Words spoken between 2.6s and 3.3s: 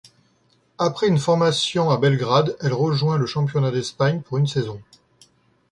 rejoint le